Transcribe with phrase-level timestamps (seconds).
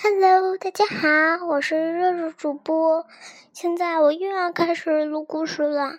[0.00, 3.04] Hello，大家好，我是热热主播。
[3.52, 5.98] 现在我又要开始录故事了。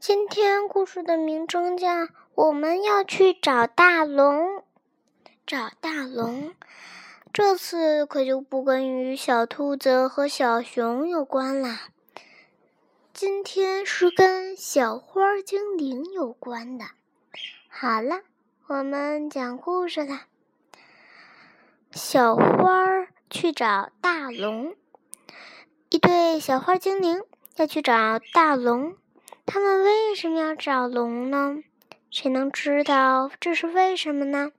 [0.00, 1.88] 今天故事的名称叫
[2.34, 4.56] 《我们要去找大龙》。
[5.46, 6.52] 找大龙，
[7.32, 11.82] 这次可就不跟与小兔子和小熊有关啦。
[13.14, 16.86] 今天是跟小花精灵有关的。
[17.68, 18.22] 好了，
[18.66, 20.26] 我们讲故事啦。
[21.96, 24.76] 小花去找大龙，
[25.88, 27.22] 一对小花精灵
[27.56, 28.96] 要去找大龙。
[29.46, 31.56] 他们为什么要找龙呢？
[32.10, 34.52] 谁能知道这是为什么呢？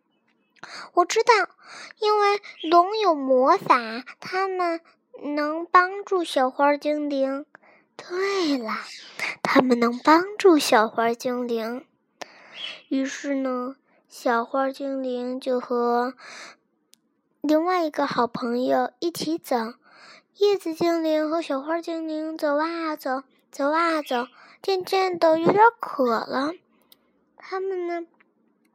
[0.95, 1.31] 我知道，
[1.99, 3.77] 因为龙有魔法，
[4.19, 4.81] 他们
[5.35, 7.45] 能帮助小花精灵。
[7.95, 8.71] 对了，
[9.43, 11.85] 他们能帮助小花精灵。
[12.89, 13.75] 于是呢，
[14.09, 16.15] 小花精灵就和。
[17.47, 19.55] 另外一个好朋友一起走，
[20.35, 24.27] 叶子精灵和小花精灵走啊走，走啊走，
[24.61, 26.51] 渐渐的有点渴了。
[27.37, 28.05] 他们呢，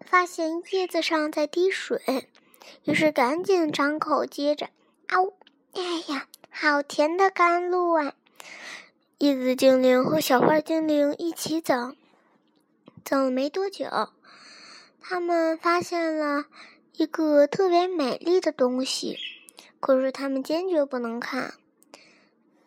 [0.01, 2.31] 发现叶子上在滴水，
[2.85, 4.71] 于是赶紧张口接着，
[5.09, 5.35] 啊呜！
[5.75, 8.15] 哎呀，好甜的甘露啊！
[9.19, 11.75] 叶子精灵和小花精灵一起走，
[13.05, 14.09] 走没多久，
[14.99, 16.47] 他们发现了。
[16.95, 19.19] 一个特别美丽的东西，
[19.81, 21.55] 可是他们坚决不能看。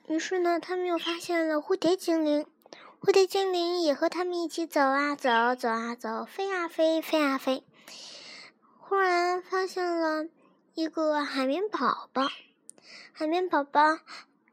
[0.08, 2.46] 于是呢，他们又发现了蝴蝶精灵，
[3.00, 7.64] 蝴蝶精灵也和他们一起走啊走，走啊走，飞啊飞，飞啊飞。
[8.80, 10.26] 忽然发现了
[10.74, 12.28] 一个海绵宝宝，
[13.14, 14.00] 海绵宝宝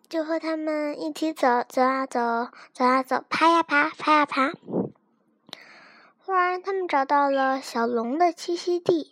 [0.09, 4.53] 就和他们一起走，走啊走，走啊走，爬呀爬，爬呀爬。
[6.19, 9.12] 忽然，他们找到了小龙的栖息地。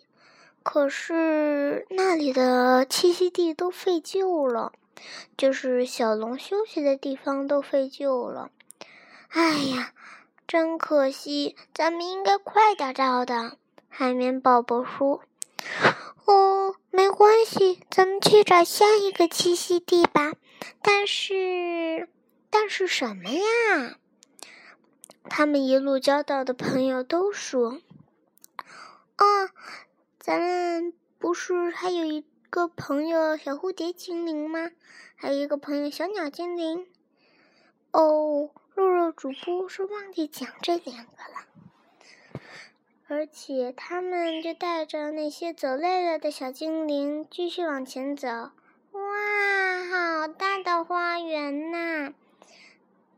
[0.62, 4.72] 可是那里的栖息地都废旧了，
[5.36, 8.50] 就是小龙休息的地方都废旧了。
[9.31, 9.92] 哎呀，
[10.47, 11.56] 真可惜！
[11.72, 13.56] 咱们应该快点到的。
[13.88, 15.22] 海绵宝宝说
[16.26, 20.34] ：“哦，没关系，咱们去找下一个栖息地吧。
[20.82, 22.09] 但是，
[22.50, 23.97] 但是什么呀？”
[25.31, 27.81] 他们一路交到的朋友都说
[29.16, 29.25] ：“啊。”
[30.31, 34.71] 咱们不是还有一个朋友小蝴蝶精灵吗？
[35.17, 36.87] 还有一个朋友小鸟精灵。
[37.91, 42.41] 哦，肉肉主播是忘记讲这两个了。
[43.09, 48.29] 而且他们就带着那些走累了的小精灵继续往前走。
[48.29, 48.53] 哇，
[49.91, 52.15] 好大的花园呐！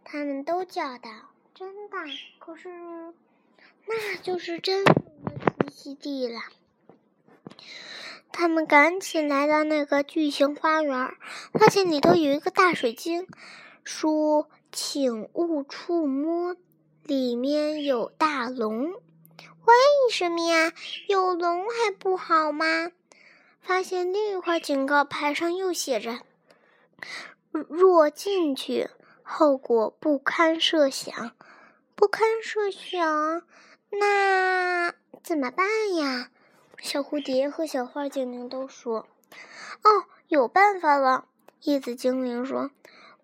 [0.02, 1.10] 他们都叫道
[1.54, 2.06] ：“真大！”
[2.40, 2.70] 可是，
[3.84, 4.94] 那就是真龙
[5.26, 6.40] 的栖息地了。
[8.32, 11.14] 他们赶紧来到那个巨型花园，
[11.52, 13.26] 发现里头有一个大水晶，
[13.84, 16.56] 说：“请勿触摸，
[17.04, 18.92] 里面有大龙。”
[19.64, 19.74] 为
[20.10, 20.72] 什么呀？
[21.08, 22.90] 有龙还不好吗？
[23.60, 26.20] 发现另一块警告牌上又写着
[27.50, 28.88] ：“若进去，
[29.22, 31.32] 后果不堪设想。”
[31.94, 33.42] 不堪设想，
[33.90, 34.92] 那
[35.22, 36.30] 怎么办呀？
[36.78, 39.06] 小蝴蝶和小花精灵都说
[39.84, 41.26] ：“哦，有办法了。”
[41.62, 42.70] 叶子精灵说：“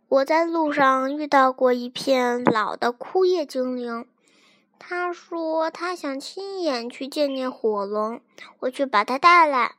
[0.08, 4.06] 我在路上遇到过一片老的枯叶精灵，
[4.78, 8.20] 他说他想亲眼去见见火龙，
[8.60, 9.74] 我去把他带来。”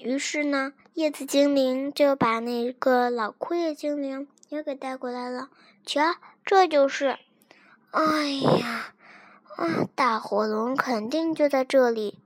[0.00, 5.50] 于是呢，叶子精灵就把那个老枯叶精灵也给带过来了。
[5.84, 7.18] 瞧，这就是。
[7.90, 8.94] 哎呀，
[9.56, 12.18] 啊，大火龙肯定就在这里。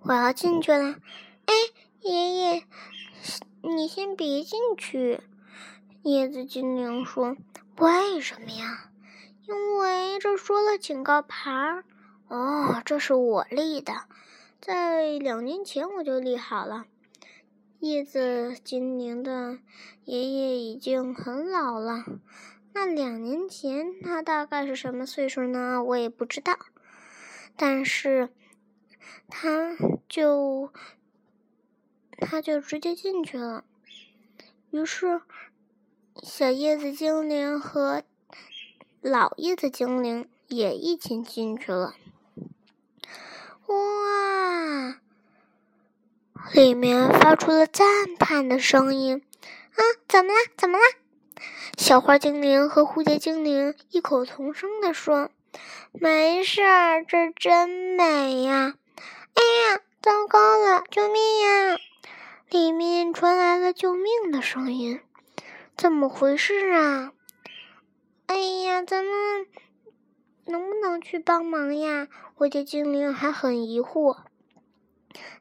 [0.00, 0.96] 我要进去了，
[1.46, 1.54] 哎，
[2.00, 2.64] 爷爷，
[3.62, 5.20] 你先别进去。
[6.02, 7.36] 叶子精灵说
[7.76, 8.90] ：“为什么呀？
[9.46, 11.84] 因为这说了警告牌儿。
[12.28, 13.92] 哦，这是我立的，
[14.60, 16.86] 在两年前我就立好了。
[17.80, 19.58] 叶子精灵的
[20.04, 22.04] 爷爷已经很老了，
[22.72, 25.82] 那两年前他大概是什么岁数呢？
[25.82, 26.56] 我也不知道，
[27.56, 28.30] 但是。”
[29.28, 29.76] 他
[30.08, 30.72] 就，
[32.18, 33.64] 他就直接进去了。
[34.70, 35.22] 于是，
[36.22, 38.02] 小叶子精灵和
[39.00, 41.94] 老叶子精灵也一起进去了。
[43.66, 45.00] 哇！
[46.52, 49.22] 里面发出了赞叹的声音。
[49.72, 50.38] 啊，怎么了？
[50.56, 50.84] 怎么了？
[51.76, 55.30] 小花精灵和蝴蝶精灵异口同声地说
[55.92, 58.74] ：“没事儿，这真美呀。”
[59.34, 60.84] 哎呀，糟糕了！
[60.90, 61.78] 救命呀！
[62.50, 65.00] 里面传来了救命的声音。
[65.76, 67.12] 怎么回事啊？
[68.26, 69.46] 哎呀，咱们
[70.44, 72.08] 能不能去帮忙呀？
[72.36, 74.18] 蝴蝶精灵还很疑惑。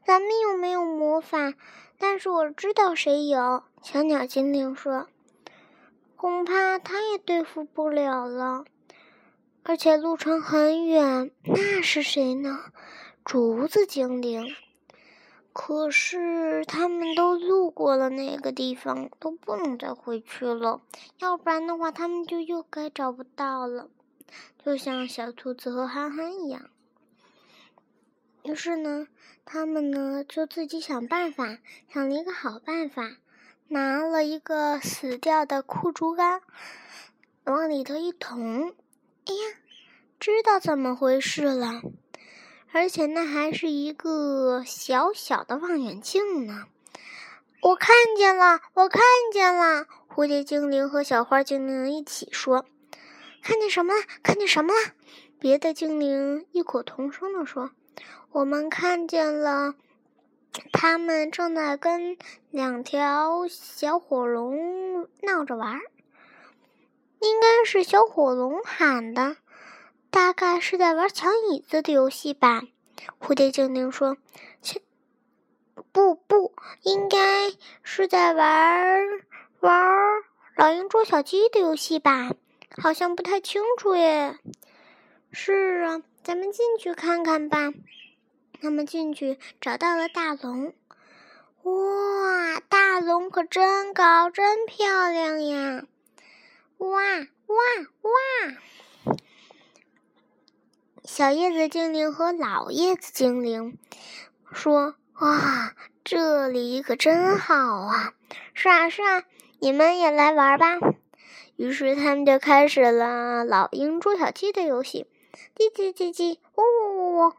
[0.06, 1.54] 咱们又没有魔法，
[1.98, 3.64] 但是我知道谁有。
[3.82, 5.08] 小鸟精灵说
[6.16, 8.66] ：“恐怕他也对付不了了，
[9.64, 11.32] 而且路程很远。
[11.44, 12.60] 那是谁呢？”
[13.28, 14.56] 竹子精灵。
[15.52, 20.80] 可是他们都路过了那个地方，都不能再回去了。
[21.20, 23.90] 要不然的话，他们就又该找不到了，
[24.64, 26.70] 就像小兔子和憨憨一样。
[28.44, 29.10] 于是呢，
[29.44, 31.58] 他们呢就自己想办法，
[31.90, 33.18] 想了一个好办法，
[33.68, 36.42] 拿了一个死掉的枯竹竿，
[37.44, 38.70] 往里头一捅，
[39.26, 39.58] 哎呀，
[40.18, 41.82] 知道怎么回事了，
[42.72, 46.66] 而且那还是一个小小的望远镜呢。
[47.62, 49.02] 我看见了，我看
[49.34, 49.86] 见了！
[50.14, 52.66] 蝴蝶精灵和小花精灵一起说
[53.42, 54.02] ：“看见什么了？
[54.22, 54.94] 看见什么了？”
[55.40, 57.72] 别的精灵异口同声地说。
[58.32, 59.74] 我们看见了，
[60.72, 62.18] 他们正在跟
[62.52, 65.82] 两条小火龙闹着玩儿。
[67.20, 69.38] 应该是小火龙喊的，
[70.10, 72.62] 大概是在玩抢椅子的游戏吧。
[73.20, 74.18] 蝴蝶精灵说
[74.62, 74.82] ：“切
[75.92, 77.18] 不不，应该
[77.84, 79.02] 是在玩
[79.60, 79.74] 玩
[80.56, 82.32] 老鹰捉小鸡的游戏吧？
[82.82, 84.38] 好像不太清楚耶。”
[85.32, 87.74] 是啊，咱们进去看看吧。
[88.60, 90.74] 他们进去找到了大龙，
[91.64, 95.84] 哇，大龙可真高，真漂亮呀！
[96.78, 97.56] 哇哇
[98.02, 98.12] 哇！
[101.18, 103.80] 小叶子精灵和老叶子精灵
[104.52, 105.74] 说：“哇，
[106.04, 108.14] 这里可真好啊！”
[108.54, 109.24] 是啊是啊，
[109.58, 110.78] 你们也来玩吧。
[111.56, 115.08] 于是他们就开始了老鹰捉小鸡的游戏，
[115.56, 117.34] 叽叽叽叽，呜呜呜，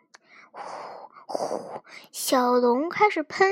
[0.51, 1.09] 呼。
[1.29, 1.85] 呼！
[2.11, 3.49] 小龙开始喷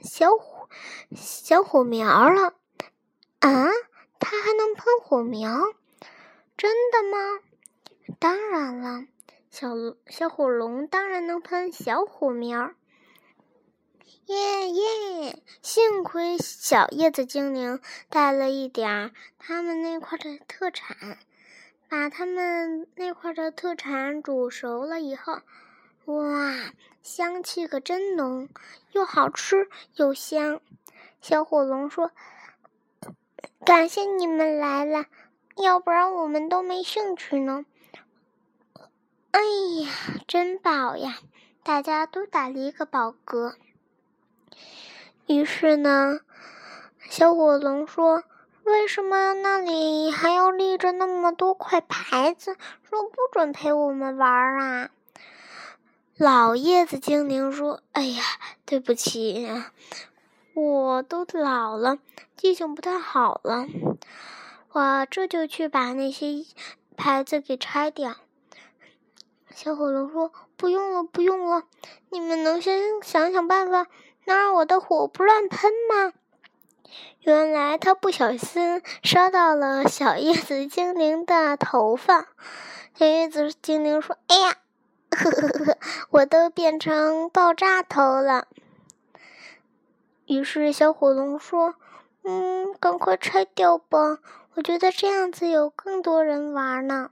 [0.00, 0.68] 小火
[1.16, 2.52] 小火苗了
[3.40, 3.66] 啊！
[4.20, 5.58] 它还能喷火苗？
[6.56, 7.40] 真的吗？
[8.20, 9.06] 当然了，
[9.54, 9.68] 小
[10.08, 12.72] 小火龙当然能喷小火苗。
[14.26, 15.42] 耶耶！
[15.62, 21.18] 幸亏小叶子精灵带了一点儿他们那块的特产，
[21.88, 25.34] 把他们那块的特产煮熟了以后。
[26.06, 26.72] 哇，
[27.04, 28.48] 香气可真浓，
[28.90, 30.60] 又好吃又香。
[31.20, 32.10] 小火龙说
[33.64, 35.06] ：“感谢你们来了，
[35.54, 37.64] 要不然我们都没兴趣呢。”
[39.34, 39.40] 哎
[39.82, 39.90] 呀，
[40.28, 41.18] 真饱呀！
[41.64, 43.54] 大家都打了一个饱嗝。
[45.26, 46.20] 于是呢，
[47.10, 48.22] 小火龙说
[48.62, 52.56] ：“为什么那里还要立着那么多块牌子，
[52.88, 54.90] 说不准陪我们玩啊？”
[56.16, 58.22] 老叶子精灵说：“哎呀，
[58.64, 59.72] 对不起呀，
[60.54, 61.98] 我都老了，
[62.36, 63.66] 记性不太好了。
[64.70, 66.44] 我这就去把那些
[66.96, 68.14] 牌子给拆掉。”
[69.54, 71.62] 小火龙说：“不用了，不用了，
[72.10, 73.86] 你们能先想想办法，
[74.24, 76.12] 能让我的火不乱喷吗？”
[77.22, 82.26] 原来他不小心烧到了小叶子精灵的头发。
[82.94, 84.56] 小叶子精灵说：“哎呀！”
[85.10, 85.78] 呵呵呵，
[86.10, 88.48] 我都变成爆炸头了。
[90.26, 91.76] 于是小火龙说
[92.24, 94.18] ：“嗯，赶快拆掉吧，
[94.54, 97.10] 我觉得这样子有更多人玩呢。”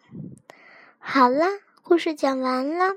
[0.98, 1.46] 好啦，
[1.84, 2.94] 故事讲完了，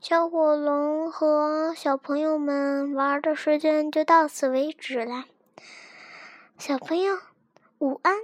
[0.00, 5.26] 小火龙和小朋友们玩的时间就到此为止了。
[6.56, 7.18] 小朋友，
[7.78, 8.16] 午安。